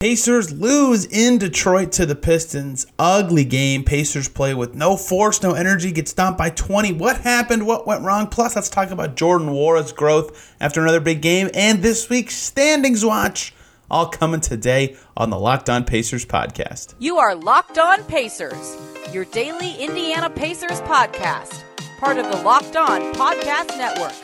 [0.00, 2.86] Pacers lose in Detroit to the Pistons.
[2.98, 3.84] Ugly game.
[3.84, 6.94] Pacers play with no force, no energy, get stomped by 20.
[6.94, 7.66] What happened?
[7.66, 8.26] What went wrong?
[8.26, 13.04] Plus, let's talk about Jordan Nwora's growth after another big game and this week's standings
[13.04, 13.52] watch.
[13.90, 16.94] All coming today on the Locked On Pacers podcast.
[16.98, 18.78] You are Locked On Pacers,
[19.12, 21.62] your daily Indiana Pacers podcast,
[21.98, 24.14] part of the Locked On Podcast Network.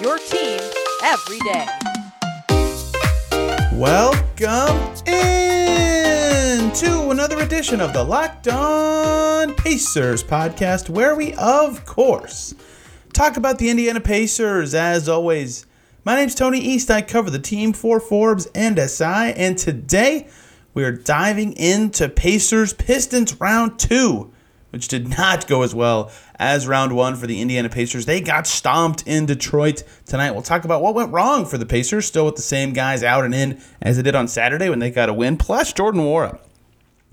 [0.00, 0.60] Your team
[1.02, 1.66] every day.
[3.76, 12.54] Welcome in to another edition of the Locked On Pacers podcast, where we, of course,
[13.12, 14.74] talk about the Indiana Pacers.
[14.74, 15.66] As always,
[16.06, 16.90] my name's Tony East.
[16.90, 20.26] I cover the team for Forbes and SI, and today
[20.72, 24.32] we are diving into Pacers Pistons round two
[24.76, 28.06] which did not go as well as round one for the Indiana Pacers.
[28.06, 30.32] They got stomped in Detroit tonight.
[30.32, 33.24] We'll talk about what went wrong for the Pacers, still with the same guys out
[33.24, 36.38] and in as they did on Saturday when they got a win, plus Jordan Nwora.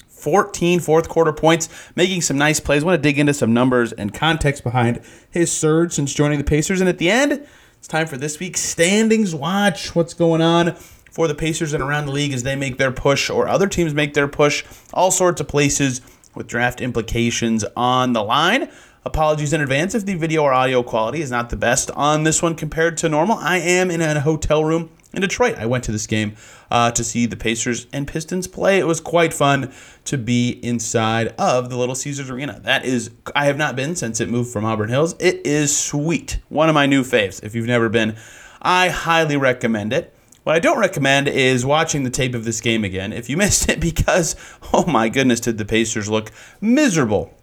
[0.07, 2.83] 14 fourth quarter points, making some nice plays.
[2.83, 6.45] I want to dig into some numbers and context behind his surge since joining the
[6.45, 6.79] Pacers.
[6.79, 7.45] And at the end,
[7.77, 9.93] it's time for this week's standings watch.
[9.93, 10.75] What's going on
[11.11, 13.93] for the Pacers and around the league as they make their push or other teams
[13.93, 15.99] make their push, all sorts of places
[16.33, 18.69] with draft implications on the line.
[19.05, 22.41] Apologies in advance if the video or audio quality is not the best on this
[22.41, 23.37] one compared to normal.
[23.37, 25.57] I am in a hotel room in Detroit.
[25.57, 26.37] I went to this game
[26.71, 28.79] uh, to see the Pacers and Pistons play.
[28.79, 29.73] It was quite fun
[30.05, 32.61] to be inside of the Little Caesars Arena.
[32.63, 35.15] That is, I have not been since it moved from Auburn Hills.
[35.19, 36.39] It is sweet.
[36.47, 37.43] One of my new faves.
[37.43, 38.15] If you've never been,
[38.61, 40.15] I highly recommend it.
[40.43, 43.67] What I don't recommend is watching the tape of this game again if you missed
[43.67, 44.37] it because,
[44.71, 46.31] oh my goodness, did the Pacers look
[46.61, 47.33] miserable.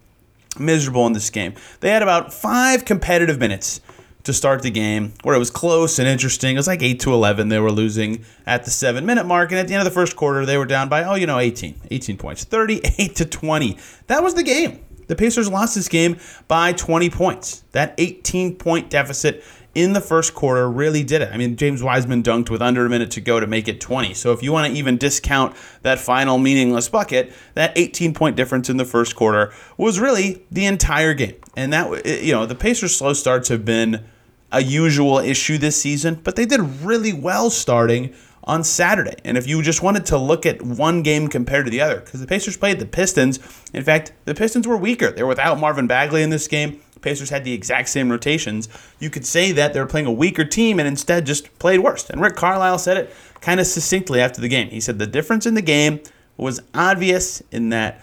[0.58, 1.54] Miserable in this game.
[1.80, 3.80] They had about five competitive minutes
[4.24, 6.54] to start the game where it was close and interesting.
[6.54, 7.48] It was like 8 to 11.
[7.48, 9.50] They were losing at the seven minute mark.
[9.50, 11.38] And at the end of the first quarter, they were down by, oh, you know,
[11.38, 11.80] 18.
[11.90, 12.44] 18 points.
[12.44, 13.78] 38 to 20.
[14.08, 14.84] That was the game.
[15.06, 17.64] The Pacers lost this game by 20 points.
[17.72, 19.42] That 18 point deficit
[19.74, 21.30] in the first quarter really did it.
[21.32, 24.14] I mean, James Wiseman dunked with under a minute to go to make it 20.
[24.14, 28.68] So if you want to even discount that final meaningless bucket, that 18 point difference
[28.68, 31.36] in the first quarter was really the entire game.
[31.56, 34.04] And that, you know, the Pacers' slow starts have been
[34.52, 38.12] a usual issue this season, but they did really well starting
[38.44, 39.14] on Saturday.
[39.24, 42.20] And if you just wanted to look at one game compared to the other, because
[42.20, 43.38] the Pacers played the Pistons,
[43.72, 45.12] in fact, the Pistons were weaker.
[45.12, 46.80] They were without Marvin Bagley in this game.
[47.02, 48.68] Pacers had the exact same rotations,
[48.98, 52.08] you could say that they were playing a weaker team and instead just played worse.
[52.10, 54.68] And Rick Carlisle said it kind of succinctly after the game.
[54.68, 56.00] He said the difference in the game
[56.36, 58.00] was obvious in that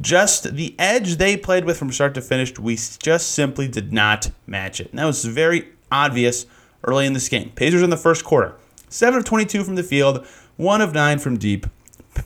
[0.00, 4.30] just the edge they played with from start to finish, we just simply did not
[4.46, 4.90] match it.
[4.90, 6.46] And that was very obvious
[6.84, 7.50] early in this game.
[7.50, 8.54] Pacers in the first quarter,
[8.88, 11.66] 7 of 22 from the field, 1 of 9 from deep.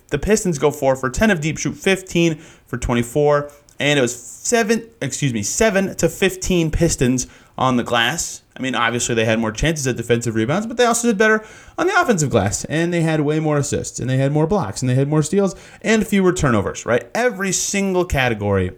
[0.08, 4.14] The Pistons go 4 for 10 of deep, shoot 15 for 24 and it was
[4.14, 8.42] seven, excuse me, seven to 15 Pistons on the glass.
[8.56, 11.44] I mean, obviously they had more chances at defensive rebounds, but they also did better
[11.76, 14.82] on the offensive glass, and they had way more assists, and they had more blocks,
[14.82, 16.84] and they had more steals, and fewer turnovers.
[16.84, 18.72] Right, every single category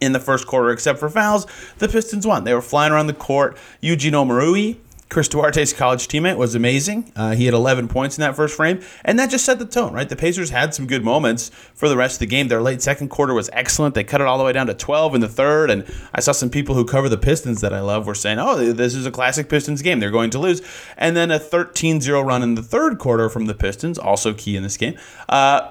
[0.00, 1.46] in the first quarter, except for fouls,
[1.78, 2.44] the Pistons won.
[2.44, 3.56] They were flying around the court.
[3.80, 4.76] Eugene Omoruyi
[5.08, 7.12] Chris Duarte's college teammate was amazing.
[7.14, 9.92] Uh, he had 11 points in that first frame, and that just set the tone,
[9.92, 10.08] right?
[10.08, 12.48] The Pacers had some good moments for the rest of the game.
[12.48, 13.94] Their late second quarter was excellent.
[13.94, 16.32] They cut it all the way down to 12 in the third, and I saw
[16.32, 19.12] some people who cover the Pistons that I love were saying, oh, this is a
[19.12, 20.00] classic Pistons game.
[20.00, 20.60] They're going to lose.
[20.96, 24.56] And then a 13 0 run in the third quarter from the Pistons, also key
[24.56, 25.70] in this game, uh,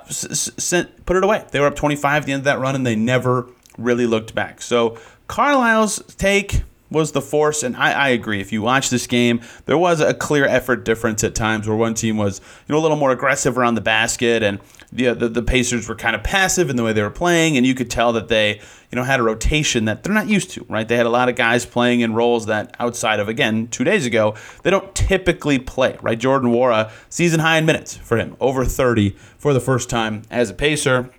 [1.06, 1.46] put it away.
[1.52, 4.34] They were up 25 at the end of that run, and they never really looked
[4.34, 4.62] back.
[4.62, 4.97] So
[5.28, 6.63] Carlisle's take
[6.95, 8.39] was the force, and I, I, agree.
[8.39, 11.94] If you watch this game, there was a clear effort difference at times where one
[11.94, 14.59] team was you know a little more aggressive around the basket, and
[14.91, 17.66] the, the the Pacers were kind of passive in the way they were playing, and
[17.66, 18.61] you could tell that they
[18.91, 20.66] you know had a rotation that they're not used to.
[20.69, 20.88] Right?
[20.88, 24.05] They had a lot of guys playing in roles that outside of again two days
[24.05, 25.97] ago they don't typically play.
[26.01, 26.17] Right?
[26.17, 30.49] Jordan Nwora season high in minutes for him, over 30 for the first time as
[30.49, 31.09] a Pacer.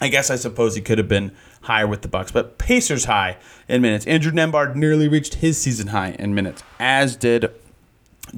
[0.00, 3.36] I guess I suppose he could have been higher with the Bucks, but Pacers high
[3.68, 4.06] in minutes.
[4.06, 7.50] Andrew Nembhard nearly reached his season high in minutes, as did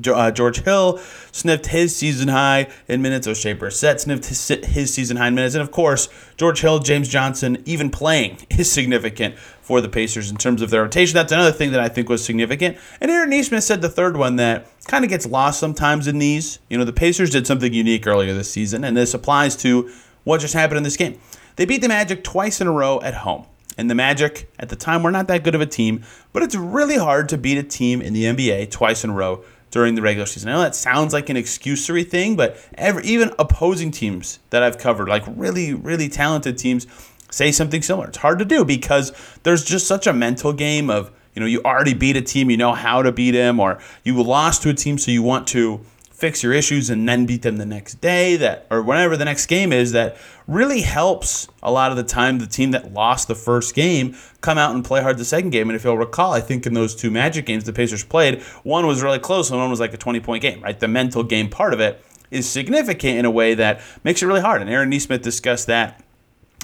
[0.06, 0.98] uh, George Hill
[1.32, 3.26] sniffed his season high in minutes.
[3.26, 5.54] Oshae Brissett sniffed his, his season high in minutes.
[5.54, 10.36] And of course, George Hill, James Johnson, even playing is significant for the Pacers in
[10.36, 11.14] terms of their rotation.
[11.14, 12.76] That's another thing that I think was significant.
[13.00, 16.58] And Aaron Nesmith said the third one that kind of gets lost sometimes in these.
[16.68, 19.90] You know, the Pacers did something unique earlier this season, and this applies to
[20.24, 21.18] what just happened in this game.
[21.56, 23.46] They beat the Magic twice in a row at home.
[23.78, 26.02] And the Magic, at the time, were not that good of a team,
[26.32, 29.44] but it's really hard to beat a team in the NBA twice in a row
[29.70, 30.50] during the regular season.
[30.50, 34.78] I know that sounds like an excusory thing, but every, even opposing teams that I've
[34.78, 36.86] covered, like really, really talented teams,
[37.30, 38.08] say something similar.
[38.08, 39.12] It's hard to do because
[39.42, 42.58] there's just such a mental game of, you know, you already beat a team, you
[42.58, 45.80] know how to beat them, or you lost to a team, so you want to
[46.22, 49.46] fix your issues and then beat them the next day that or whenever the next
[49.46, 50.16] game is that
[50.46, 54.56] really helps a lot of the time the team that lost the first game come
[54.56, 55.68] out and play hard the second game.
[55.68, 58.86] And if you'll recall i think in those two magic games the pacers played one
[58.86, 60.78] was really close and one was like a 20 point game right?
[60.78, 64.42] The mental game part of it is significant in a way that makes it really
[64.42, 64.60] hard.
[64.60, 66.04] And aaron nesmith discussed that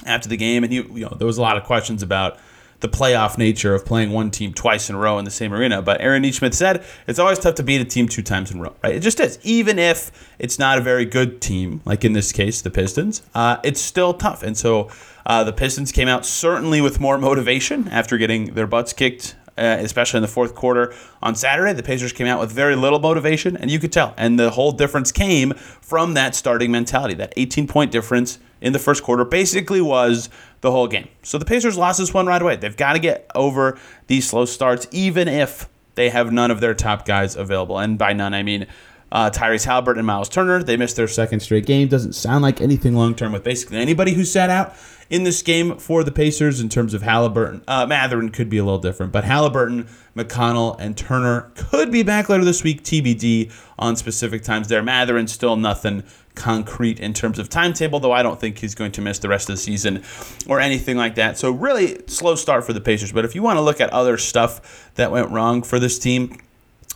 [0.05, 2.39] after the game and he, you know there was a lot of questions about
[2.79, 5.81] the playoff nature of playing one team twice in a row in the same arena.
[5.81, 8.61] But Aaron Nesmith said it's always tough to beat a team two times in a
[8.61, 8.95] row, right?
[8.95, 9.39] It just is.
[9.43, 13.57] Even if it's not a very good team, like in this case, the Pistons, uh,
[13.63, 14.43] it's still tough.
[14.43, 14.89] And so
[15.25, 19.77] uh, the Pistons came out certainly with more motivation after getting their butts kicked uh,
[19.81, 21.73] especially in the fourth quarter on Saturday.
[21.73, 24.13] The Pacers came out with very little motivation, and you could tell.
[24.15, 27.13] And the whole difference came from that starting mentality.
[27.15, 30.29] That 18 point difference in the first quarter basically was
[30.61, 31.07] the whole game.
[31.23, 32.55] So the Pacers lost this one right away.
[32.55, 33.77] They've got to get over
[34.07, 37.77] these slow starts, even if they have none of their top guys available.
[37.77, 38.67] And by none, I mean
[39.11, 40.61] uh, Tyrese Haliburton and Miles Turner.
[40.63, 41.87] They missed their second straight game.
[41.87, 44.75] Doesn't sound like anything long term with basically anybody who sat out
[45.09, 47.63] in this game for the Pacers in terms of Haliburton.
[47.67, 52.29] Uh, Mathurin could be a little different, but Haliburton, McConnell, and Turner could be back
[52.29, 54.83] later this week, TBD on specific times there.
[54.83, 56.03] Mathurin still nothing
[56.39, 59.49] concrete in terms of timetable, though I don't think he's going to miss the rest
[59.49, 60.03] of the season
[60.47, 61.37] or anything like that.
[61.37, 63.11] So, really slow start for the Pacers.
[63.11, 66.39] But if you want to look at other stuff that went wrong for this team,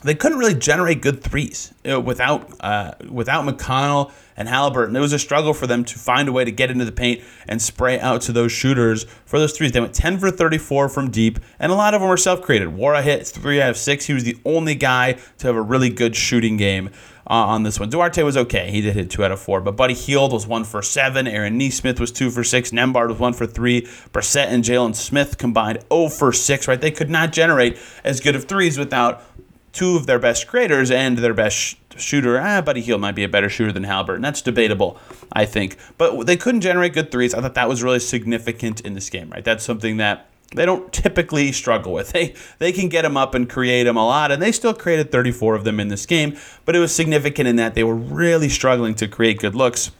[0.03, 4.95] they couldn't really generate good threes without uh, without McConnell and Haliburton.
[4.95, 7.21] It was a struggle for them to find a way to get into the paint
[7.47, 9.71] and spray out to those shooters for those threes.
[9.71, 12.69] They went 10 for 34 from deep, and a lot of them were self-created.
[12.69, 14.05] Nwora hit three out of six.
[14.05, 16.89] He was the only guy to have a really good shooting game.
[17.25, 17.89] Uh, on this one.
[17.89, 18.69] Duarte was okay.
[18.69, 19.61] He did hit two out of four.
[19.61, 21.25] But Buddy Hield was one for seven.
[21.25, 22.71] Aaron Nesmith was two for six.
[22.71, 23.83] Nembhard was one for three.
[24.11, 26.81] Brissett and Jalen Smith combined 0 for six, right?
[26.81, 29.23] They could not generate as good of threes without
[29.71, 32.39] two of their best creators and their best sh- shooter.
[32.39, 34.99] Ah, Buddy Hield might be a better shooter than Halbert, and That's debatable,
[35.31, 35.77] I think.
[35.97, 37.33] But they couldn't generate good threes.
[37.33, 39.43] I thought that was really significant in this game, right?
[39.43, 42.13] That's something that they don't typically struggle with.
[42.13, 45.11] They they can get them up and create them a lot, and they still created
[45.11, 46.37] 34 of them in this game.
[46.65, 49.91] But it was significant in that they were really struggling to create good looks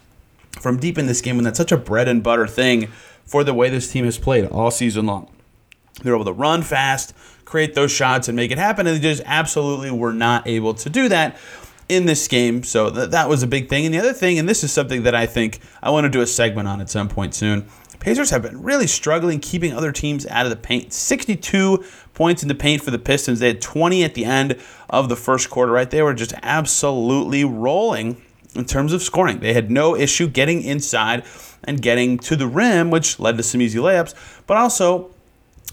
[0.59, 2.87] from deep in this game, and that's such a bread and butter thing
[3.25, 5.29] for the way this team has played all season long.
[6.01, 7.13] They're able to run fast,
[7.45, 8.87] create those shots, and make it happen.
[8.87, 11.37] And they just absolutely were not able to do that
[11.89, 12.63] in this game.
[12.63, 13.85] So th- that was a big thing.
[13.85, 16.21] And the other thing, and this is something that I think I want to do
[16.21, 17.67] a segment on at some point soon.
[18.03, 20.91] Pacers have been really struggling keeping other teams out of the paint.
[20.91, 23.39] 62 points in the paint for the Pistons.
[23.39, 24.59] They had 20 at the end
[24.89, 25.89] of the first quarter, right?
[25.89, 28.21] They were just absolutely rolling
[28.55, 29.39] in terms of scoring.
[29.39, 31.23] They had no issue getting inside
[31.63, 34.13] and getting to the rim, which led to some easy layups,
[34.47, 35.11] but also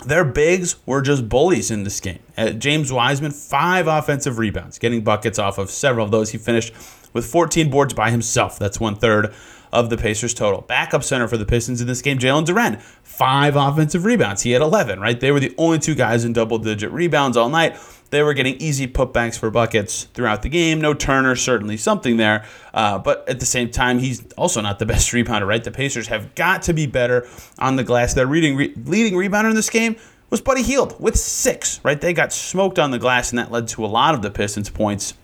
[0.07, 2.21] their bigs were just bullies in this game.
[2.39, 6.31] Uh, James Wiseman, five offensive rebounds, getting buckets off of several of those.
[6.31, 6.73] He finished
[7.13, 8.57] with 14 boards by himself.
[8.57, 9.35] That's one third
[9.73, 10.63] of the Pacers total.
[10.63, 14.43] Backup center for the Pistons in this game, Jalen Duren, five offensive rebounds.
[14.43, 15.19] He had 11, right?
[15.19, 17.77] They were the only two guys in double digit rebounds all night.
[18.11, 20.81] They were getting easy putbacks for buckets throughout the game.
[20.81, 22.45] No Turner, certainly something there.
[22.75, 25.63] Uh, but at the same time, he's also not the best rebounder, right?
[25.63, 28.15] The Pacers have got to be better on the glass.
[28.15, 29.97] Their leading, re- leading rebounder in this game
[30.29, 32.01] was Buddy Hield with six, right?
[32.01, 34.71] They got smoked on the glass, and that led to a lot of the Pistons'
[34.71, 35.15] points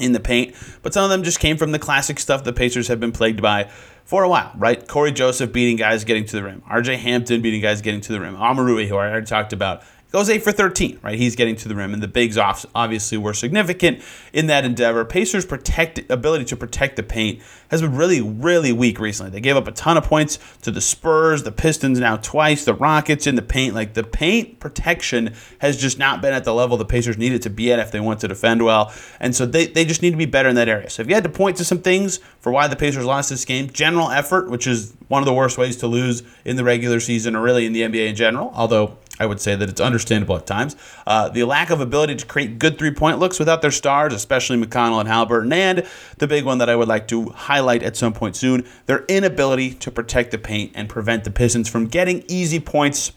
[0.00, 0.54] in the paint.
[0.82, 3.42] But some of them just came from the classic stuff the Pacers have been plagued
[3.42, 3.70] by
[4.04, 4.86] for a while, right?
[4.86, 6.62] Cory Joseph beating guys getting to the rim.
[6.70, 8.36] RJ Hampton beating guys getting to the rim.
[8.36, 9.82] Omoruyi, who I already talked about,
[10.16, 11.18] goes 8 for 13, right?
[11.18, 15.04] He's getting to the rim, and the bigs off obviously were significant in that endeavor.
[15.04, 19.30] Pacers' protect ability to protect the paint has been really, really weak recently.
[19.30, 22.72] They gave up a ton of points to the Spurs, the Pistons now twice, the
[22.72, 23.74] Rockets in the paint.
[23.74, 27.50] Like the paint protection has just not been at the level the Pacers needed to
[27.50, 28.94] be at if they want to defend well.
[29.20, 30.88] And so they, they just need to be better in that area.
[30.88, 33.44] So if you had to point to some things for why the Pacers lost this
[33.44, 37.00] game, general effort, which is one of the worst ways to lose in the regular
[37.00, 40.36] season or really in the NBA in general, although I would say that it's understandable
[40.36, 40.76] at times.
[41.06, 44.56] Uh, the lack of ability to create good three point looks without their stars, especially
[44.62, 45.86] McConnell and Haliburton, and
[46.18, 49.74] the big one that I would like to highlight at some point soon their inability
[49.74, 53.12] to protect the paint and prevent the Pistons from getting easy points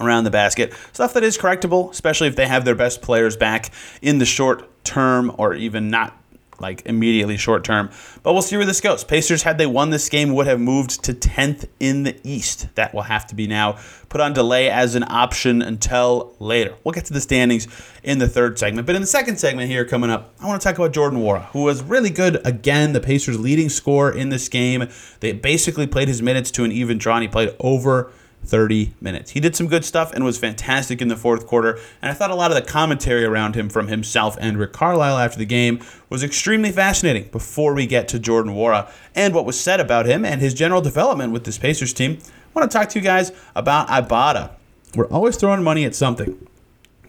[0.00, 0.72] around the basket.
[0.92, 3.70] Stuff that is correctable, especially if they have their best players back
[4.02, 6.16] in the short term or even not
[6.60, 7.90] like immediately short term.
[8.22, 9.04] But we'll see where this goes.
[9.04, 12.68] Pacers, had they won this game, would have moved to 10th in the East.
[12.74, 16.74] That will have to be now put on delay as an option until later.
[16.84, 17.68] We'll get to the standings
[18.02, 18.86] in the third segment.
[18.86, 21.46] But in the second segment here coming up, I want to talk about Jordan Nwora,
[21.46, 24.88] who was really good again, the Pacers' leading scorer in this game.
[25.20, 28.12] They basically played his minutes to an even draw, and he played over
[28.46, 29.32] 30 minutes.
[29.32, 31.78] He did some good stuff and was fantastic in the fourth quarter.
[32.00, 35.18] And I thought a lot of the commentary around him from himself and Rick Carlisle
[35.18, 39.58] after the game was extremely fascinating before we get to Jordan Nwora and what was
[39.58, 42.18] said about him and his general development with this Pacers team.
[42.22, 44.52] I want to talk to you guys about Ibotta.
[44.94, 46.46] We're always throwing money at something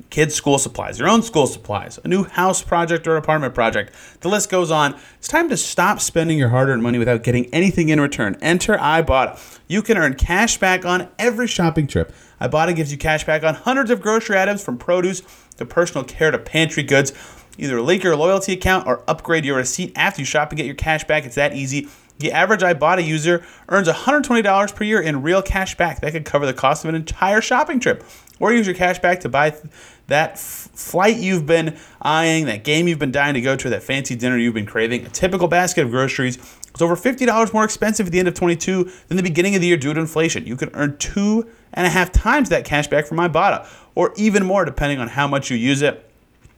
[0.10, 3.94] kids' school supplies, your own school supplies, a new house project or apartment project.
[4.22, 4.96] The list goes on.
[5.18, 8.38] It's time to stop spending your hard earned money without getting anything in return.
[8.42, 9.60] Enter Ibotta.
[9.68, 12.14] You can earn cash back on every shopping trip.
[12.40, 15.22] Ibotta gives you cash back on hundreds of grocery items from produce
[15.58, 17.14] to personal care to pantry goods.
[17.58, 20.76] Either link your loyalty account or upgrade your receipt after you shop and get your
[20.76, 21.26] cash back.
[21.26, 21.88] It's that easy.
[22.20, 26.02] The average Ibotta user earns $120 per year in real cash back.
[26.02, 28.04] That could cover the cost of an entire shopping trip.
[28.40, 29.56] Or use your cash back to buy
[30.08, 33.84] that f- flight you've been eyeing, that game you've been dying to go to, that
[33.84, 35.06] fancy dinner you've been craving.
[35.06, 38.92] A typical basket of groceries is over $50 more expensive at the end of 22
[39.08, 40.46] than the beginning of the year due to inflation.
[40.46, 44.46] You can earn two and a half times that cash back from Ibotta, or even
[44.46, 46.07] more depending on how much you use it.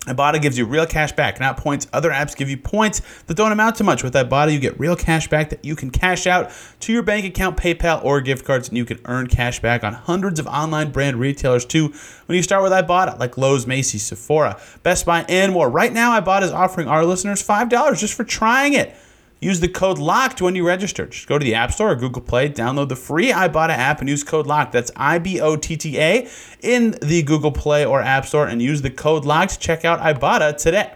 [0.10, 1.88] Ibotta gives you real cash back, not points.
[1.94, 4.04] Other apps give you points that don't amount to much.
[4.04, 6.52] With Ibotta, you get real cash back that you can cash out
[6.82, 9.94] to your bank account, PayPal, or gift cards, and you can earn cash back on
[9.94, 11.94] hundreds of online brand retailers too
[12.26, 15.70] when you start with Ibotta, like Lowe's, Macy's, Sephora, Best Buy, and more.
[15.70, 18.96] Right now, Ibotta is offering our listeners $5 just for trying it.
[19.42, 21.06] Use the code LOCKED when you register.
[21.06, 24.10] Just go to the App Store or Google Play, download the free Ibotta app, and
[24.10, 24.74] use code LOCKED.
[24.74, 26.28] That's I B O T T A
[26.62, 30.00] in the Google Play or App Store, and use the code LOCKED to check out
[30.02, 30.92] Ibotta today.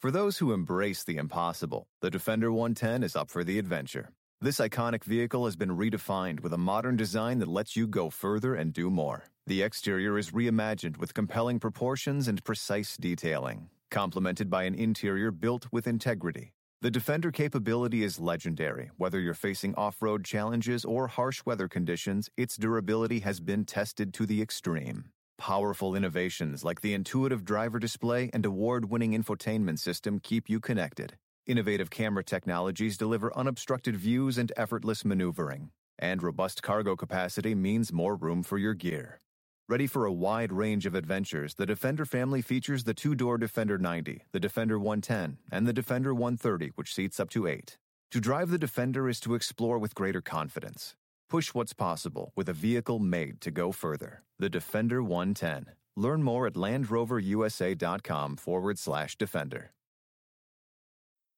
[0.00, 4.10] For those who embrace the impossible, the Defender 110 is up for the adventure.
[4.40, 8.54] This iconic vehicle has been redefined with a modern design that lets you go further
[8.54, 9.24] and do more.
[9.46, 15.66] The exterior is reimagined with compelling proportions and precise detailing, complemented by an interior built
[15.72, 16.53] with integrity.
[16.84, 18.90] The Defender capability is legendary.
[18.98, 24.12] Whether you're facing off road challenges or harsh weather conditions, its durability has been tested
[24.12, 25.04] to the extreme.
[25.38, 31.16] Powerful innovations like the intuitive driver display and award winning infotainment system keep you connected.
[31.46, 35.70] Innovative camera technologies deliver unobstructed views and effortless maneuvering.
[35.98, 39.22] And robust cargo capacity means more room for your gear.
[39.66, 43.78] Ready for a wide range of adventures, the Defender family features the two door Defender
[43.78, 47.78] 90, the Defender 110, and the Defender 130, which seats up to eight.
[48.10, 50.96] To drive the Defender is to explore with greater confidence.
[51.30, 54.22] Push what's possible with a vehicle made to go further.
[54.38, 55.72] The Defender 110.
[55.96, 59.72] Learn more at LandRoverUSA.com forward slash Defender.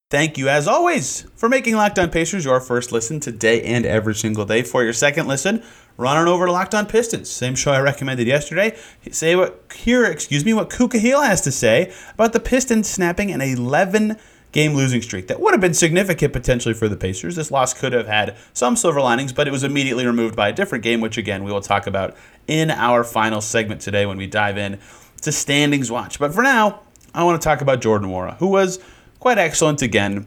[0.09, 4.15] Thank you, as always, for making Locked On Pacers your first listen today and every
[4.15, 4.63] single day.
[4.63, 5.65] For your second listen,
[5.97, 7.29] run on over to Locked On Pistons.
[7.29, 8.79] Same show I recommended yesterday.
[9.11, 13.33] Say what here, excuse me, what Ku Khahil has to say about the Pistons snapping
[13.33, 14.17] an 11
[14.53, 17.35] game losing streak that would have been significant potentially for the Pacers.
[17.35, 20.53] This loss could have had some silver linings, but it was immediately removed by a
[20.53, 24.29] different game, which again we will talk about in our final segment today when we
[24.29, 24.79] dive in
[25.23, 26.21] to standings watch.
[26.21, 26.83] But for now,
[27.13, 28.79] I want to talk about Jordan Nwora, who was
[29.19, 30.27] quite excellent again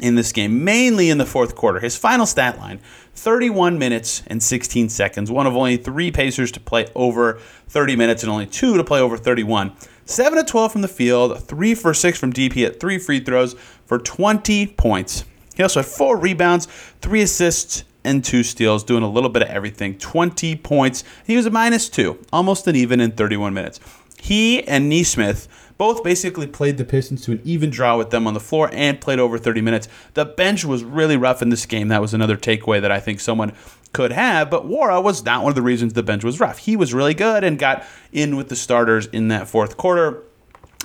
[0.00, 1.80] in this game, mainly in the fourth quarter.
[1.80, 2.80] His final stat line
[3.14, 7.34] 31 minutes and 16 seconds, one of only three Pacers to play over
[7.68, 9.72] 30 minutes and only two to play over 31.
[10.06, 13.54] 7 to 12 from the field, 3 for 6 from DP at 3 free throws
[13.84, 15.24] for 20 points.
[15.54, 16.66] He also had 4 rebounds,
[17.00, 19.98] 3 assists, and 2 steals, doing a little bit of everything.
[19.98, 21.04] 20 points.
[21.26, 23.78] He was a minus 2, almost an even in 31 minutes.
[24.20, 25.48] He and Nesmith
[25.78, 29.00] both basically played the Pistons to an even draw with them on the floor and
[29.00, 29.88] played over 30 minutes.
[30.12, 31.88] The bench was really rough in this game.
[31.88, 33.54] That was another takeaway that I think someone
[33.92, 36.58] could have, but Nwora was not one of the reasons the bench was rough.
[36.58, 40.22] He was really good and got in with the starters in that fourth quarter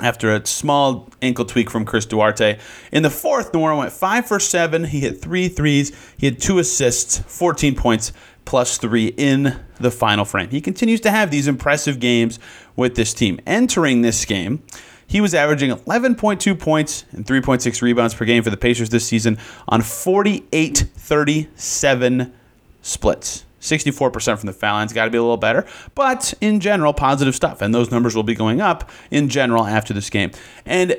[0.01, 2.57] after a small ankle tweak from Chris Duarte.
[2.91, 4.85] In the fourth, Nwora went 5 for 7.
[4.85, 5.95] He hit three threes.
[6.17, 8.11] He had two assists, 14 points,
[8.45, 10.49] plus three in the final frame.
[10.49, 12.39] He continues to have these impressive games
[12.75, 13.39] with this team.
[13.45, 14.63] Entering this game,
[15.07, 19.37] he was averaging 11.2 points and 3.6 rebounds per game for the Pacers this season
[19.67, 22.33] on 48 37
[22.81, 23.45] splits.
[23.61, 27.35] 64% from the foul line's got to be a little better, but in general, positive
[27.35, 27.61] stuff.
[27.61, 30.31] And those numbers will be going up in general after this game.
[30.67, 30.95] And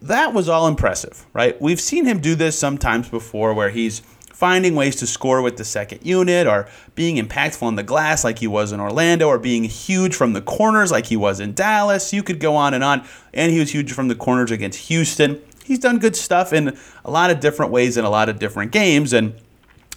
[0.00, 1.60] that was all impressive, right?
[1.60, 4.00] We've seen him do this sometimes before where he's
[4.38, 8.38] finding ways to score with the second unit or being impactful on the glass like
[8.38, 12.12] he was in Orlando or being huge from the corners like he was in Dallas.
[12.12, 13.04] You could go on and on.
[13.34, 15.42] And he was huge from the corners against Houston.
[15.64, 18.70] he's done good stuff in a lot of different ways in a lot of different
[18.70, 19.12] games.
[19.12, 19.34] And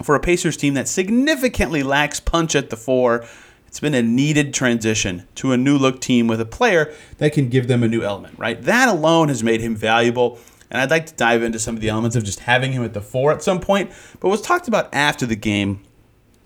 [0.02, 3.24] for a Pacers team that significantly lacks punch at the four,
[3.68, 7.48] it's been a needed transition to a new look team with a player that can
[7.50, 8.60] give them a new element, right?
[8.60, 10.40] That alone has made him valuable.
[10.72, 12.94] And I'd like to dive into some of the elements of just having him at
[12.94, 13.92] the four at some point.
[14.20, 15.82] But what's talked about after the game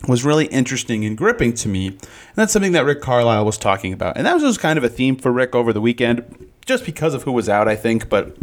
[0.07, 1.87] was really interesting and gripping to me.
[1.87, 1.99] And
[2.35, 4.17] that's something that Rick Carlisle was talking about.
[4.17, 7.13] And that was just kind of a theme for Rick over the weekend, just because
[7.13, 8.09] of who was out, I think.
[8.09, 8.35] But,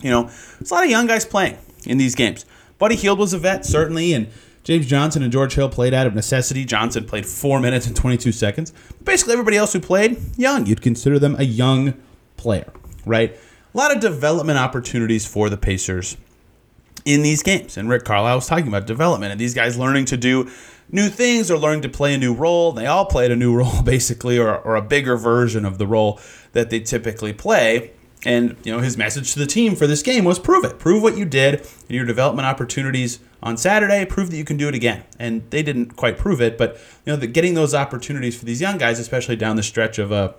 [0.00, 2.44] you know, it's a lot of young guys playing in these games.
[2.78, 4.28] Buddy Hield was a vet, certainly, and
[4.64, 6.64] James Johnson and George Hill played out of necessity.
[6.64, 8.72] Johnson played four minutes and 22 seconds.
[9.02, 10.66] Basically, everybody else who played, young.
[10.66, 11.94] You'd consider them a young
[12.36, 12.72] player,
[13.04, 13.36] right?
[13.74, 16.16] A lot of development opportunities for the Pacers
[17.04, 17.76] in these games.
[17.76, 20.50] And Rick Carlisle was talking about development and these guys learning to do
[20.90, 22.72] new things or learning to play a new role.
[22.72, 26.20] They all played a new role, basically, or, or a bigger version of the role
[26.52, 27.92] that they typically play.
[28.24, 31.02] And you know his message to the team for this game was prove it, prove
[31.02, 34.76] what you did in your development opportunities on Saturday, prove that you can do it
[34.76, 35.02] again.
[35.18, 38.60] And they didn't quite prove it, but you know the, getting those opportunities for these
[38.60, 40.36] young guys, especially down the stretch of a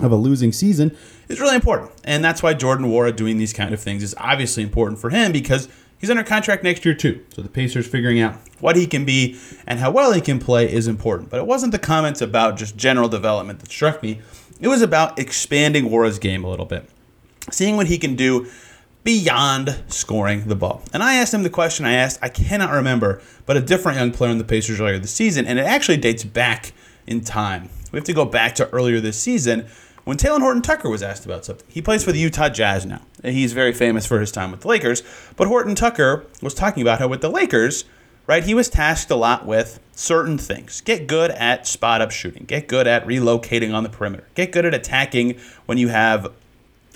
[0.00, 0.96] of a losing season,
[1.28, 1.90] is really important.
[2.04, 5.32] And that's why Jordan Nwora doing these kind of things is obviously important for him
[5.32, 7.24] because He's under contract next year, too.
[7.34, 10.70] So the Pacers figuring out what he can be and how well he can play
[10.70, 11.30] is important.
[11.30, 14.20] But it wasn't the comments about just general development that struck me.
[14.60, 16.88] It was about expanding Nwora's game a little bit,
[17.50, 18.46] seeing what he can do
[19.04, 20.82] beyond scoring the ball.
[20.92, 24.12] And I asked him the question I asked, I cannot remember, but a different young
[24.12, 26.72] player in the Pacers earlier this season, and it actually dates back
[27.06, 27.70] in time.
[27.92, 29.66] We have to go back to earlier this season
[30.06, 31.66] when Talen Horton Tucker was asked about something.
[31.68, 33.02] He plays for the Utah Jazz now.
[33.24, 35.02] He's very famous for his time with the Lakers.
[35.34, 37.84] But Horton Tucker was talking about how with the Lakers,
[38.28, 40.80] right, he was tasked a lot with certain things.
[40.80, 44.64] Get good at spot up shooting, get good at relocating on the perimeter, get good
[44.64, 46.32] at attacking when you have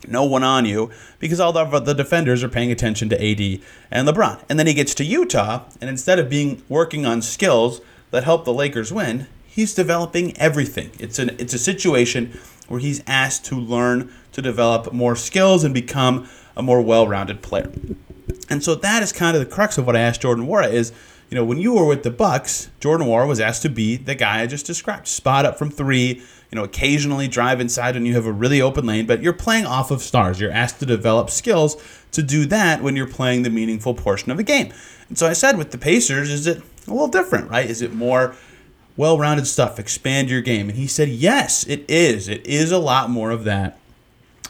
[0.07, 4.07] no one on you because all the, the defenders are paying attention to AD and
[4.07, 4.41] LeBron.
[4.49, 7.81] And then he gets to Utah, and instead of being working on skills
[8.13, 9.27] that help the Lakers win,
[9.61, 10.91] he's developing everything.
[10.99, 12.39] It's an it's a situation
[12.69, 17.71] where he's asked to learn to develop more skills and become a more well-rounded player.
[18.49, 20.93] And so that is kind of the crux of what I asked Jordan Nwora is,
[21.29, 24.15] you know, when you were with the Bucks, Jordan Nwora was asked to be the
[24.15, 25.09] guy I just described.
[25.09, 28.87] Spot up from three, you know, occasionally drive inside when you have a really open
[28.87, 30.41] lane, but you're playing off of stars.
[30.41, 31.77] You're asked to develop skills
[32.13, 34.73] to do that when you're playing the meaningful portion of a game.
[35.09, 37.69] And so I said with the Pacers, is it a little different, right?
[37.69, 38.35] Is it more
[39.01, 40.69] well rounded stuff, expand your game?
[40.69, 42.29] And he said, yes, it is.
[42.29, 43.79] It is a lot more of that.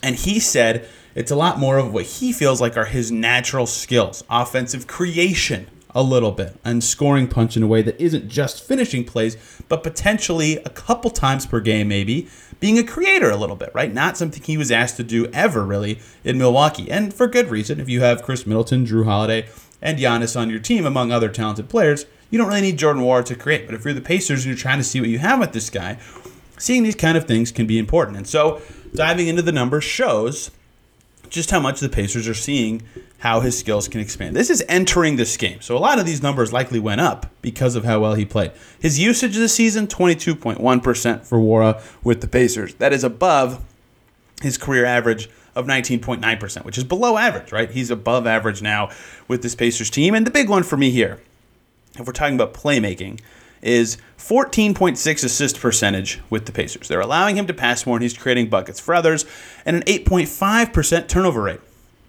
[0.02, 3.66] And he said it's a lot more of what he feels like are his natural
[3.66, 8.66] skills offensive creation, a little bit, and scoring punch in a way that isn't just
[8.66, 9.36] finishing plays,
[9.68, 13.94] but potentially a couple times per game, maybe being a creator a little bit, right?
[13.94, 16.90] Not something he was asked to do ever really in Milwaukee.
[16.90, 17.78] And for good reason.
[17.78, 19.48] If you have Khris Middleton, Jrue Holiday,
[19.80, 23.24] and Giannis on your team, among other talented players, you don't really need Jordan Nwora
[23.26, 23.66] to create.
[23.66, 25.70] But if you're the Pacers and you're trying to see what you have with this
[25.70, 25.98] guy,
[26.58, 28.16] seeing these kind of things can be important.
[28.16, 28.62] And so
[28.94, 30.50] diving into the numbers shows
[31.28, 32.82] just how much the Pacers are seeing
[33.18, 34.34] how his skills can expand.
[34.34, 35.60] This is entering this game.
[35.60, 38.52] So a lot of these numbers likely went up because of how well he played.
[38.78, 42.74] His usage this season, 22.1% for Nwora with the Pacers.
[42.74, 43.62] That is above
[44.42, 47.70] his career average of 19.9%, which is below average, right?
[47.70, 48.90] He's above average now
[49.28, 50.14] with this Pacers team.
[50.14, 51.20] And the big one for me here
[52.00, 53.20] if we're talking about playmaking,
[53.62, 56.88] is 14.6 assist percentage with the Pacers.
[56.88, 59.26] They're allowing him to pass more and he's creating buckets for others,
[59.64, 61.60] and an 8.5% turnover rate.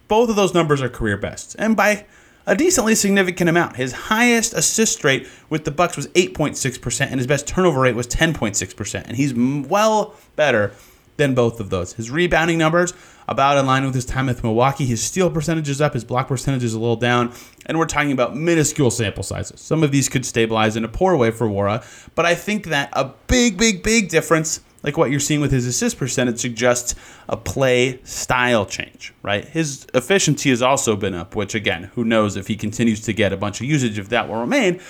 [0.08, 2.06] Both of those numbers are career bests, and by
[2.46, 3.76] a decently significant amount.
[3.76, 8.08] His highest assist rate with the Bucks was 8.6%, and his best turnover rate was
[8.08, 10.72] 10.6%, and he's well better
[11.16, 11.94] than both of those.
[11.94, 12.94] His rebounding numbers
[13.28, 14.86] about in line with his time with Milwaukee.
[14.86, 17.32] His steal percentage is up, his block percentage is a little down,
[17.66, 19.60] and we're talking about minuscule sample sizes.
[19.60, 22.90] Some of these could stabilize in a poor way for Nwora, but I think that
[22.92, 26.94] a big, big, big difference, like what you're seeing with his assist percentage, suggests
[27.28, 29.44] a play style change, right?
[29.44, 33.32] His efficiency has also been up, which again, who knows if he continues to get
[33.32, 34.80] a bunch of usage if that will remain.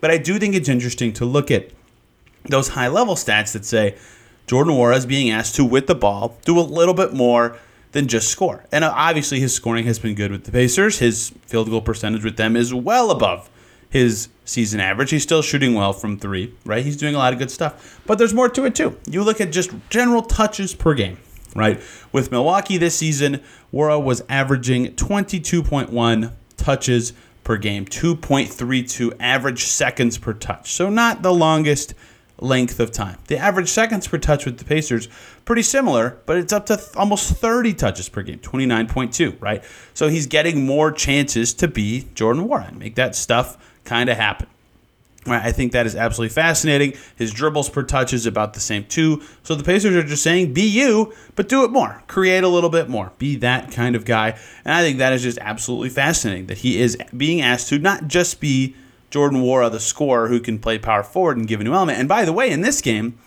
[0.00, 1.70] But I do think it's interesting to look at
[2.44, 3.96] those high level stats that say
[4.50, 7.56] Jordan is being asked to, with the ball, do a little bit more
[7.92, 8.64] than just score.
[8.72, 10.98] And uh, obviously, his scoring has been good with the Pacers.
[10.98, 13.48] His field goal percentage with them is well above
[13.90, 15.10] his season average.
[15.10, 16.84] He's still shooting well from three, right?
[16.84, 18.00] He's doing a lot of good stuff.
[18.08, 18.98] But there's more to it, too.
[19.06, 21.18] You look at just general touches per game,
[21.54, 21.80] right?
[22.10, 27.12] With Milwaukee this season, Nwora was averaging 22.1 touches
[27.44, 30.72] per game, 2.32 average seconds per touch.
[30.72, 31.94] So not the longest
[32.40, 33.18] length of time.
[33.28, 35.08] The average seconds per touch with the Pacers
[35.44, 39.62] pretty similar, but it's up to th- almost 30 touches per game, 29.2, right?
[39.94, 44.46] So he's getting more chances to be Jordan Nwora, make that stuff kind of happen.
[45.26, 46.94] Right, I think that is absolutely fascinating.
[47.14, 49.22] His dribbles per touch is about the same too.
[49.42, 52.02] So the Pacers are just saying, be you, but do it more.
[52.06, 53.12] Create a little bit more.
[53.18, 54.38] Be that kind of guy.
[54.64, 58.08] And I think that is just absolutely fascinating that he is being asked to not
[58.08, 58.74] just be
[59.10, 61.98] Jordan Nwora, the scorer who can play power forward and give a new element.
[61.98, 63.18] And by the way, in this game,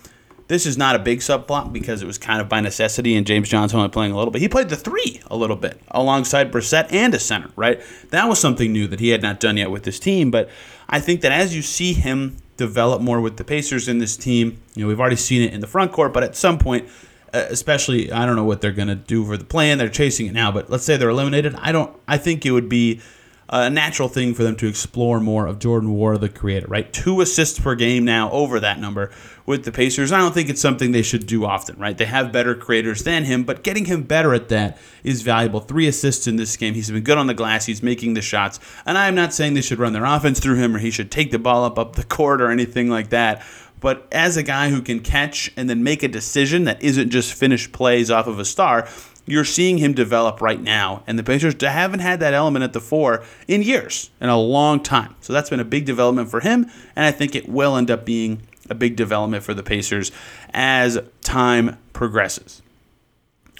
[0.46, 3.48] this is not a big subplot because it was kind of by necessity and James
[3.48, 4.42] Johnson only playing a little bit.
[4.42, 7.80] He played the three a little bit alongside Brissett and a center, right?
[8.10, 10.30] That was something new that he had not done yet with this team.
[10.30, 10.50] But
[10.88, 14.60] I think that as you see him develop more with the Pacers in this team,
[14.74, 16.88] you know, we've already seen it in the front court, but at some point,
[17.32, 19.78] uh, especially, I don't know what they're going to do for the plan.
[19.78, 21.54] They're chasing it now, but let's say they're eliminated.
[21.56, 23.00] I don't, I think it would be
[23.48, 26.90] a natural thing for them to explore more of Jordan Nwora, the creator, right?
[26.92, 29.10] Two assists per game now over that number
[29.46, 30.12] with the Pacers.
[30.12, 31.96] I don't think it's something they should do often, right?
[31.96, 35.60] They have better creators than him, but getting him better at that is valuable.
[35.60, 36.74] Three assists in this game.
[36.74, 37.66] He's been good on the glass.
[37.66, 38.58] He's making the shots.
[38.86, 41.30] And I'm not saying they should run their offense through him or he should take
[41.30, 43.42] the ball up up the court or anything like that.
[43.80, 47.34] But as a guy who can catch and then make a decision that isn't just
[47.34, 48.88] finish plays off of a star,
[49.26, 51.02] you're seeing him develop right now.
[51.06, 54.80] And the Pacers haven't had that element at the four in years, in a long
[54.82, 55.16] time.
[55.20, 56.70] So that's been a big development for him.
[56.94, 60.12] And I think it will end up being a big development for the Pacers
[60.52, 62.62] as time progresses.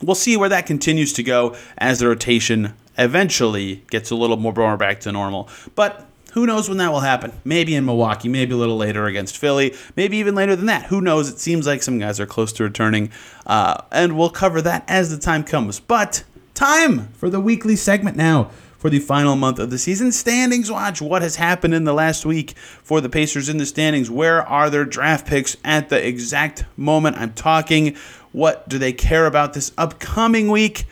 [0.03, 4.77] We'll see where that continues to go as the rotation eventually gets a little more
[4.77, 5.48] back to normal.
[5.74, 7.33] But who knows when that will happen?
[7.44, 10.87] Maybe in Milwaukee, maybe a little later against Philly, maybe even later than that.
[10.87, 11.29] Who knows?
[11.29, 13.12] It seems like some guys are close to returning,
[13.47, 15.79] uh, and we'll cover that as the time comes.
[15.79, 20.11] But time for the weekly segment now for the final month of the season.
[20.11, 21.01] Standings watch.
[21.01, 24.11] What has happened in the last week for the Pacers in the standings?
[24.11, 27.97] Where are their draft picks at the exact moment I'm talking?
[28.33, 30.87] What do they care about this upcoming week?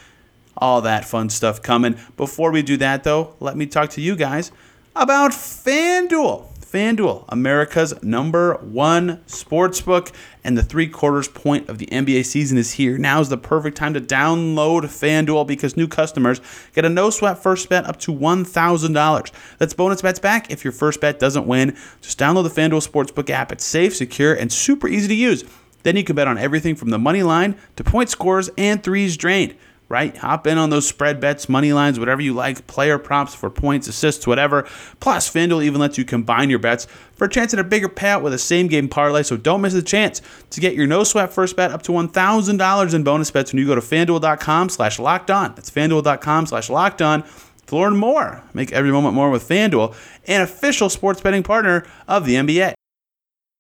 [0.57, 1.97] All that fun stuff coming.
[2.17, 4.53] Before we do that, though, let me talk to you guys
[4.95, 6.49] about FanDuel.
[6.61, 10.11] FanDuel, America's number one sportsbook,
[10.43, 12.97] and the three quarters point of the NBA season is here.
[12.97, 16.41] Now is the perfect time to download FanDuel because new customers
[16.73, 19.33] get a no sweat first bet up to $1,000.
[19.59, 21.77] That's bonus bets back if your first bet doesn't win.
[22.01, 23.53] Just download the FanDuel Sportsbook app.
[23.53, 25.45] It's safe, secure, and super easy to use.
[25.83, 29.19] Then you can bet on everything from the money line to point scores and threes
[29.19, 29.57] drained
[29.93, 30.17] right?
[30.17, 33.87] Hop in on those spread bets, money lines, whatever you like, player props for points,
[33.87, 34.67] assists, whatever.
[35.01, 38.23] Plus, FanDuel even lets you combine your bets for a chance at a bigger payout
[38.23, 39.23] with a same game parlay.
[39.23, 42.95] So don't miss the chance to get your no sweat first bet up to $1,000
[42.95, 45.55] in bonus bets when you go to fanduel.com slash locked on.
[45.55, 47.23] That's fanduel.com slash locked on
[47.67, 48.43] to learn more.
[48.55, 49.95] Make every moment more with FanDuel,
[50.27, 52.73] an official sports betting partner of the NBA.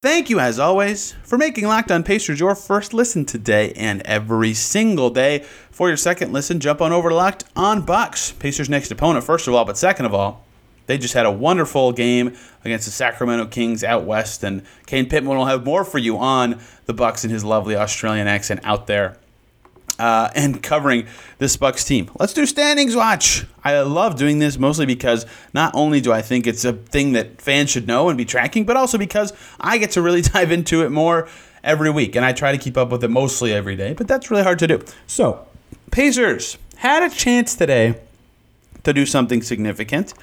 [0.02, 4.52] Thank you, as always, for making Locked On Pacers your first listen today and every
[4.52, 5.44] single day.
[5.70, 9.46] For your second listen, jump on over to Locked On Bucks, Pacers' next opponent, first
[9.46, 10.44] of all, but second of all,
[10.86, 15.38] they just had a wonderful game against the Sacramento Kings out west, and Kane Pittman
[15.38, 19.18] will have more for you on the Bucks in his lovely Australian accent out there
[19.98, 21.06] uh, and covering
[21.38, 22.10] this Bucks team.
[22.18, 23.46] Let's do standings watch.
[23.64, 27.40] I love doing this mostly because not only do I think it's a thing that
[27.40, 30.84] fans should know and be tracking, but also because I get to really dive into
[30.84, 31.28] it more
[31.64, 33.92] every week, and I try to keep up with it mostly every day.
[33.92, 34.82] But that's really hard to do.
[35.06, 35.46] So,
[35.90, 38.00] Pacers had a chance today
[38.84, 40.14] to do something significant.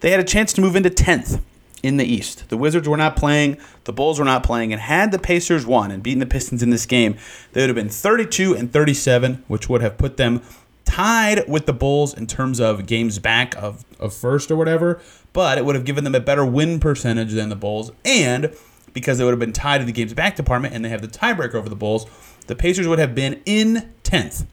[0.00, 1.42] They had a chance to move into tenth
[1.86, 2.48] in the East.
[2.48, 5.90] The Wizards were not playing, the Bulls were not playing, and had the Pacers won
[5.90, 7.16] and beaten the Pistons in this game,
[7.52, 10.42] they would have been 32 and 37, which would have put them
[10.84, 15.00] tied with the Bulls in terms of games back of, of first or whatever,
[15.32, 18.54] but it would have given them a better win percentage than the Bulls, and
[18.92, 21.08] because they would have been tied in the games back department and they have the
[21.08, 22.06] tiebreaker over the Bulls,
[22.46, 24.46] the Pacers would have been in 10th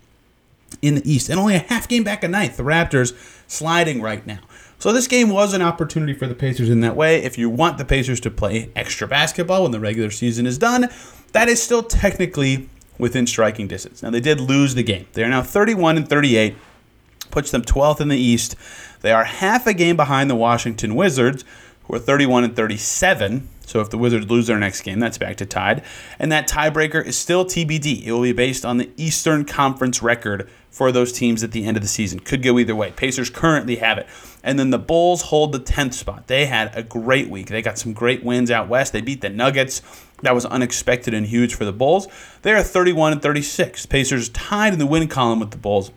[0.82, 2.58] in the East and only a half game back a ninth.
[2.58, 3.13] The Raptors
[3.48, 4.39] sliding right now.
[4.84, 7.24] So this game was an opportunity for the Pacers in that way.
[7.24, 10.89] If you want the Pacers to play extra basketball when the regular season is done,
[11.32, 12.67] that is still technically
[12.98, 14.04] within striking distance.
[14.04, 15.08] Now they did lose the game.
[15.13, 16.58] They are now 31 and 38,
[17.32, 18.58] puts them 12th in the East.
[19.00, 21.46] They are half a game behind the Washington Wizards,
[21.86, 23.48] who are 31 and 37.
[23.65, 25.82] So if the Wizards lose their next game, that's back to tied.
[26.19, 28.04] And that tiebreaker is still TBD.
[28.04, 31.77] It will be based on the Eastern Conference record for those teams at the end
[31.77, 32.19] of the season.
[32.19, 32.91] Could go either way.
[32.91, 34.07] Pacers currently have it.
[34.43, 36.25] And then the Bulls hold the 10th spot.
[36.25, 37.47] They had a great week.
[37.47, 38.91] They got some great wins out west.
[38.91, 39.83] They beat the Nuggets.
[40.23, 42.07] That was unexpected and huge for the Bulls.
[42.41, 43.86] They are 31 and 36.
[43.86, 45.91] Pacers tied in the win column with the Bulls.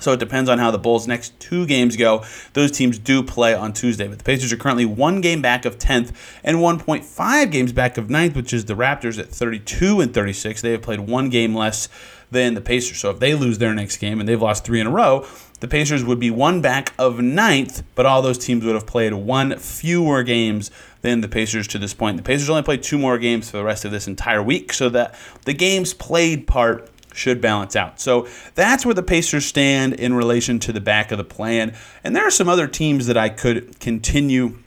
[0.00, 2.24] So it depends on how the Bulls' next two games go.
[2.54, 5.78] Those teams do play on Tuesday, but the Pacers are currently one game back of
[5.78, 10.62] 10th and 1.5 games back of 9th, which is the Raptors at 32 and 36.
[10.62, 11.88] They have played one game less
[12.30, 12.98] than the Pacers.
[12.98, 15.26] So if they lose their next game and they've lost three in a row,
[15.60, 19.12] the Pacers would be one back of ninth, but all those teams would have played
[19.12, 22.16] one fewer games than the Pacers to this point.
[22.16, 24.88] The Pacers only played two more games for the rest of this entire week, so
[24.90, 25.14] that
[25.44, 28.00] the games played part should balance out.
[28.00, 31.74] So that's where the Pacers stand in relation to the back of the plan.
[32.04, 34.58] And there are some other teams that I could continue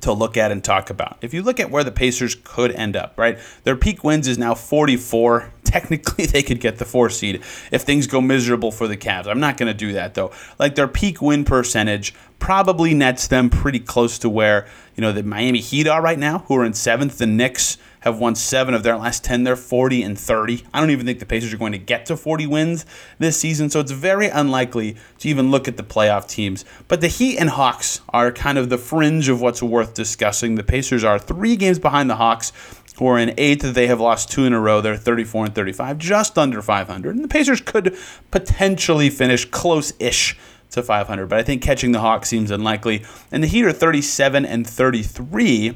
[0.00, 1.18] to look at and talk about.
[1.22, 3.38] If you look at where the Pacers could end up, right?
[3.64, 5.52] Their peak wins is now 44.
[5.64, 9.26] Technically, they could get the four seed if things go miserable for the Cavs.
[9.26, 10.30] I'm not going to do that though.
[10.58, 15.24] Like their peak win percentage probably nets them pretty close to where you know the
[15.24, 17.18] Miami Heat are right now, who are in seventh.
[17.18, 19.44] The Knicks have won seven of their last 10.
[19.44, 20.64] They're 40 and 30.
[20.72, 22.86] I don't even think the Pacers are going to get to 40 wins
[23.18, 26.64] this season, so it's very unlikely to even look at the playoff teams.
[26.88, 30.54] But the Heat and Hawks are kind of the fringe of what's worth discussing.
[30.54, 32.52] The Pacers are three games behind the Hawks.
[32.98, 33.74] Who are in eighth?
[33.74, 34.80] They have lost two in a row.
[34.80, 37.14] They're 34 and 35, just under 500.
[37.14, 37.96] And the Pacers could
[38.30, 40.38] potentially finish close-ish
[40.70, 43.04] to 500, but I think catching the Hawks seems unlikely.
[43.30, 45.74] And the Heat are 37 and 33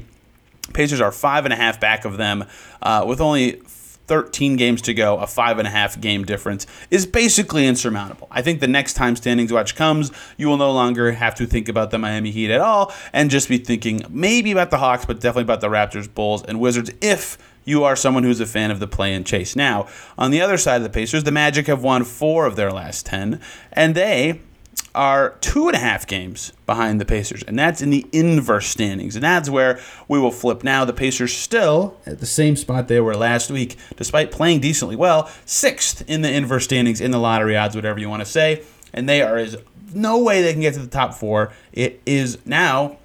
[0.71, 2.45] Pacers are five and a half back of them
[2.81, 3.61] uh, with only
[4.11, 8.27] 13 games to go, a five and a half game difference is basically insurmountable.
[8.29, 11.69] I think the next time standings watch comes, you will no longer have to think
[11.69, 15.21] about the Miami Heat at all and just be thinking maybe about the Hawks, but
[15.21, 18.81] definitely about the Raptors, Bulls, and Wizards if you are someone who's a fan of
[18.81, 19.55] the play and chase.
[19.55, 22.71] Now, on the other side of the Pacers, the Magic have won four of their
[22.71, 23.39] last 10,
[23.71, 24.41] and they
[24.93, 29.15] are two and a half games behind the Pacers, and that's in the inverse standings.
[29.15, 30.85] And that's where we will flip now.
[30.85, 35.29] The Pacers still at the same spot they were last week, despite playing decently well,
[35.45, 38.63] sixth in the inverse standings in the lottery odds, whatever you want to say.
[38.93, 39.57] And they are is
[39.93, 41.51] no way they can get to the top four.
[41.73, 42.97] It is now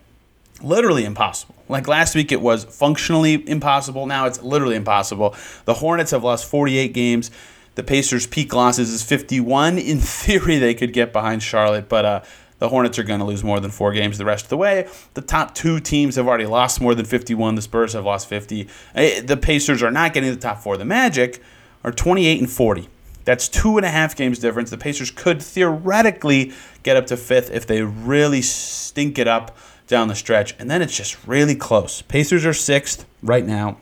[0.62, 1.54] literally impossible.
[1.68, 4.06] Like last week, it was functionally impossible.
[4.06, 5.34] Now it's literally impossible.
[5.64, 7.30] The Hornets have lost 48 games.
[7.76, 9.78] The Pacers' peak losses is 51.
[9.78, 12.22] In theory, they could get behind Charlotte, but uh,
[12.58, 14.88] the Hornets are going to lose more than four games the rest of the way.
[15.14, 17.54] The top two teams have already lost more than 51.
[17.54, 18.66] The Spurs have lost 50.
[18.94, 20.78] Eh, the Pacers are not getting the top four.
[20.78, 21.42] The Magic
[21.84, 22.88] are 28 and 40.
[23.26, 24.70] That's two and a half games difference.
[24.70, 30.08] The Pacers could theoretically get up to fifth if they really stink it up down
[30.08, 32.02] the stretch, and then it's just really close.
[32.02, 33.78] Pacers are sixth right now.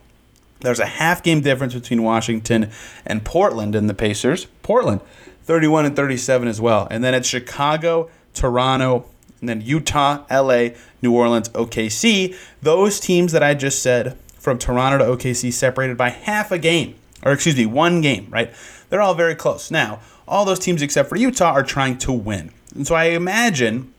[0.65, 2.71] There's a half game difference between Washington
[3.07, 4.47] and Portland and the Pacers.
[4.63, 5.01] Portland,
[5.45, 6.89] 31 and 37 as well.
[6.91, 9.05] And then it's Chicago, Toronto,
[9.41, 10.71] and then Utah, LA,
[11.03, 12.35] New Orleans, OKC.
[12.63, 16.95] Those teams that I just said from Toronto to OKC separated by half a game,
[17.23, 18.53] or excuse me, one game, right?
[18.89, 19.71] They're all very close.
[19.71, 22.51] Now, all those teams except for Utah are trying to win.
[22.75, 23.93] And so I imagine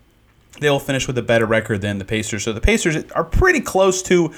[0.60, 2.43] they will finish with a better record than the Pacers.
[2.43, 4.34] So the Pacers are pretty close to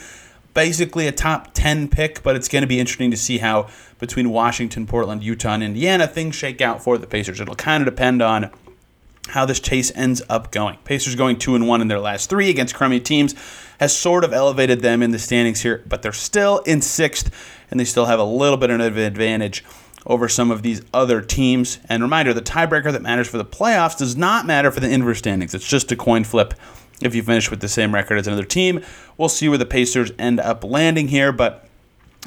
[0.54, 3.68] basically a top 10 pick, but it's going to be interesting to see how
[4.00, 7.40] between Washington, Portland, Utah, and Indiana things shake out for the Pacers.
[7.40, 8.52] It'll kind of depend on
[9.30, 10.78] how this chase ends up going.
[10.84, 13.36] Pacers going 2 and 1 in their last 3 against crummy teams
[13.80, 17.32] has sort of elevated them in the standings here, but they're still in 6th
[17.70, 19.64] and they still have a little bit of an advantage
[20.06, 21.80] over some of these other teams.
[21.90, 25.20] And reminder, the tiebreaker that matters for the playoffs does not matter for the inverse
[25.20, 25.54] standings.
[25.54, 26.54] It's just a coin flip
[27.02, 28.84] if you finish with the same record as another team.
[29.18, 31.68] We'll see where the Pacers end up landing here, but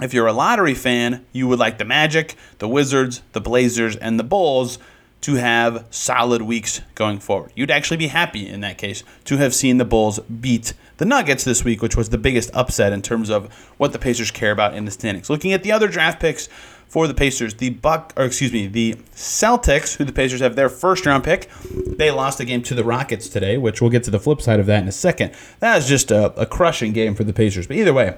[0.01, 4.19] if you're a lottery fan, you would like the Magic, the Wizards, the Blazers, and
[4.19, 4.79] the Bulls
[5.23, 7.53] to have solid weeks going forward.
[7.55, 11.45] You'd actually be happy in that case to have seen the Bulls beat the Nuggets
[11.45, 14.75] this week, which was the biggest upset in terms of what the Pacers care about
[14.75, 15.29] in the standings.
[15.29, 16.49] Looking at the other draft picks
[16.91, 17.55] for the Pacers.
[17.55, 21.49] The Buck, or excuse me, the Celtics, who the Pacers have their first round pick,
[21.73, 24.59] they lost the game to the Rockets today, which we'll get to the flip side
[24.59, 25.33] of that in a second.
[25.61, 27.69] That is just a, a crushing game for the Pacers.
[27.69, 28.17] But either way,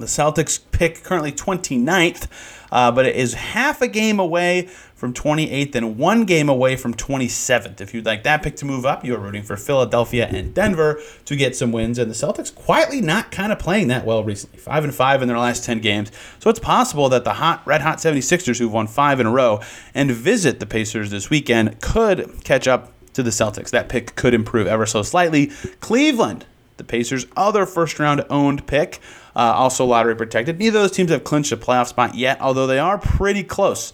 [0.00, 2.26] the Celtics pick currently 29th,
[2.72, 6.92] uh, but it is half a game away from 28th and one game away from
[6.92, 7.80] 27th.
[7.80, 11.00] If you'd like that pick to move up, you are rooting for Philadelphia and Denver
[11.24, 11.98] to get some wins.
[11.98, 14.58] And the Celtics quietly not kind of playing that well recently.
[14.58, 16.12] 5 and 5 in their last 10 games.
[16.38, 19.60] So it's possible that the hot red hot 76ers who've won 5 in a row
[19.94, 23.70] and visit the Pacers this weekend could catch up to the Celtics.
[23.70, 25.46] That pick could improve ever so slightly.
[25.80, 26.44] Cleveland
[26.80, 29.00] the Pacers' other first round owned pick,
[29.36, 30.58] uh, also lottery protected.
[30.58, 33.92] Neither of those teams have clinched a playoff spot yet, although they are pretty close.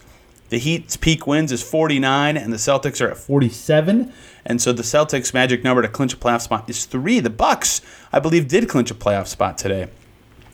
[0.49, 4.13] The Heat's peak wins is 49, and the Celtics are at 47.
[4.45, 7.19] And so the Celtics' magic number to clinch a playoff spot is three.
[7.19, 7.81] The Bucks,
[8.13, 9.89] I believe, did clinch a playoff spot today.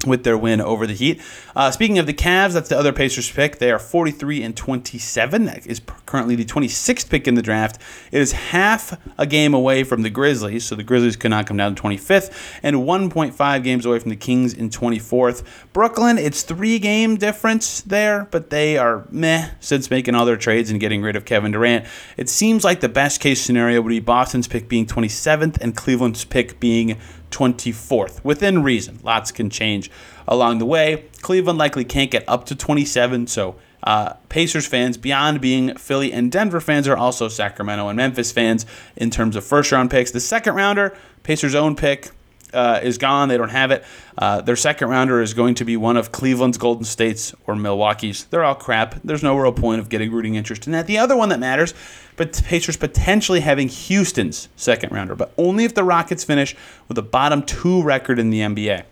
[0.10, 1.22] With their win over the Heat.
[1.56, 3.60] Uh, speaking of the Cavs, that's the other Pacers pick.
[3.60, 5.46] They are 43 and 27.
[5.46, 7.80] That is currently the 26th pick in the draft.
[8.12, 11.58] It is half a game away from the Grizzlies, so the Grizzlies could not come
[11.58, 15.44] down to 25th, and 1.5 games away from the Kings in 24th.
[15.74, 20.70] Brooklyn, it's three game difference there, but they are meh since making all their trades
[20.70, 21.86] and getting rid of Kevin Durant.
[22.18, 26.26] It seems like the best case scenario would be Boston's pick being 27th and Cleveland's
[26.26, 26.98] pick being
[27.34, 29.00] 24th, within reason.
[29.04, 29.90] Lots can change
[30.28, 31.06] along the way.
[31.22, 36.32] Cleveland likely can't get up to 27, so uh, Pacers fans, beyond being Philly and
[36.32, 38.66] Denver fans, are also Sacramento and Memphis fans
[38.96, 40.12] in terms of first round picks.
[40.12, 42.12] The second rounder, Pacers' own pick,
[42.54, 43.30] uh, is gone.
[43.30, 43.84] They don't have it.
[44.18, 48.26] Uh, their second rounder is going to be one of Cleveland's, Golden State's, or Milwaukee's.
[48.26, 48.96] They're all crap.
[49.04, 50.88] There's no real point of getting rooting interest in that.
[50.88, 51.74] The other one that matters,
[52.16, 56.56] but Pacers potentially having Houston's second rounder, but only if the Rockets finish
[56.88, 58.84] with a bottom two record in the NBA.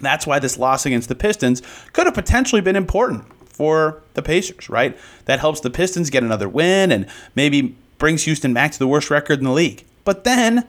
[0.00, 1.62] That's why this loss against the Pistons
[1.92, 4.98] could have potentially been important for the Pacers, right?
[5.26, 9.10] That helps the Pistons get another win and maybe brings Houston back to the worst
[9.10, 9.84] record in the league.
[10.04, 10.66] But then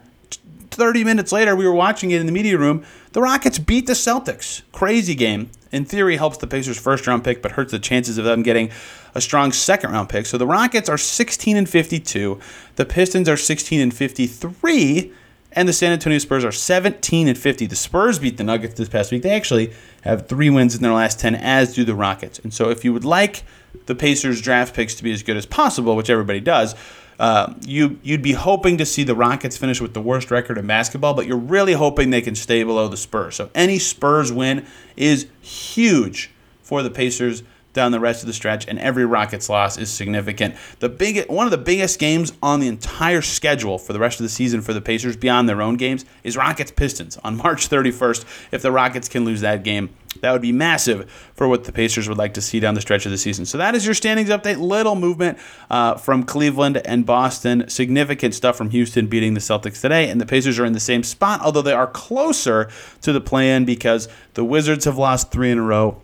[0.73, 2.83] 30 minutes later, we were watching it in the media room.
[3.13, 4.63] The Rockets beat the Celtics.
[4.71, 5.49] Crazy game.
[5.71, 8.69] In theory, helps the Pacers' first round pick, but hurts the chances of them getting
[9.15, 10.25] a strong second round pick.
[10.25, 12.39] So the Rockets are 16 and 52.
[12.75, 15.11] The Pistons are 16 and 53.
[15.55, 17.67] And the San Antonio Spurs are 17 and 50.
[17.67, 19.21] The Spurs beat the Nuggets this past week.
[19.21, 22.39] They actually have three wins in their last 10, as do the Rockets.
[22.39, 23.43] And so if you would like
[23.85, 26.75] the Pacers' draft picks to be as good as possible, which everybody does,
[27.19, 30.67] uh, you you'd be hoping to see the Rockets finish with the worst record in
[30.67, 33.35] basketball, but you're really hoping they can stay below the Spurs.
[33.35, 37.43] So any Spurs win is huge for the Pacers
[37.73, 40.55] down the rest of the stretch, and every Rockets loss is significant.
[40.79, 44.23] The big one of the biggest games on the entire schedule for the rest of
[44.23, 48.25] the season for the Pacers beyond their own games is Rockets Pistons on March 31st.
[48.51, 49.89] If the Rockets can lose that game,
[50.21, 53.05] that would be massive for what the Pacers would like to see down the stretch
[53.05, 53.45] of the season.
[53.45, 54.59] So that is your standings update.
[54.59, 55.37] Little movement
[55.69, 57.67] uh, from Cleveland and Boston.
[57.67, 60.09] Significant stuff from Houston beating the Celtics today.
[60.09, 62.69] And the Pacers are in the same spot, although they are closer
[63.01, 66.01] to the play-in because the Wizards have lost three in a row.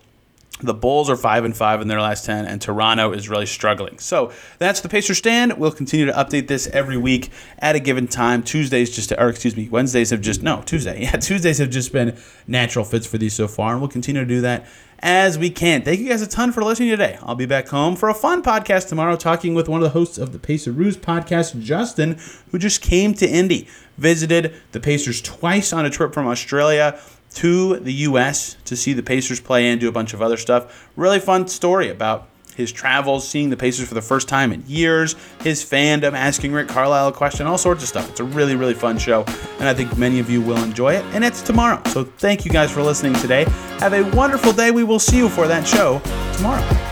[0.61, 3.97] The Bulls are five and five in their last ten, and Toronto is really struggling.
[3.99, 5.57] So that's the Pacer stand.
[5.57, 8.43] We'll continue to update this every week at a given time.
[8.43, 10.99] Tuesdays just, to, or excuse me, Wednesdays have just no Tuesday.
[11.09, 14.27] Yeah, Tuesdays have just been natural fits for these so far, and we'll continue to
[14.27, 14.65] do that
[15.01, 15.81] as we can.
[15.81, 17.17] Thank you guys a ton for listening today.
[17.21, 20.17] I'll be back home for a fun podcast tomorrow, talking with one of the hosts
[20.17, 22.19] of the Pacer Ruse podcast, Justin,
[22.51, 23.67] who just came to Indy,
[23.97, 26.99] visited the Pacers twice on a trip from Australia
[27.35, 28.57] to the U.S.
[28.65, 30.89] to see the Pacers play and do a bunch of other stuff.
[30.95, 35.15] Really fun story about his travels, seeing the Pacers for the first time in years,
[35.41, 38.09] his fandom, asking Rick Carlisle a question, all sorts of stuff.
[38.09, 39.23] It's a really, really fun show,
[39.59, 41.05] and I think many of you will enjoy it.
[41.13, 41.81] And it's tomorrow.
[41.87, 43.45] So thank you guys for listening today.
[43.79, 44.71] Have a wonderful day.
[44.71, 46.01] We will see you for that show
[46.35, 46.88] tomorrow.